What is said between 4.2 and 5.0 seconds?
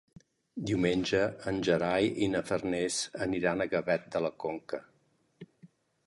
la Conca.